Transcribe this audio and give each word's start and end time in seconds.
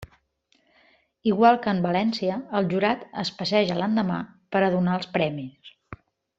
Igual 1.31 1.59
que 1.65 1.73
en 1.73 1.81
València, 1.83 2.39
el 2.61 2.71
jurat 2.73 3.05
es 3.25 3.33
passeja 3.43 3.79
l'endemà 3.83 4.19
per 4.57 4.65
a 4.71 4.75
donar 4.79 5.01
els 5.01 5.13
premis. 5.19 5.75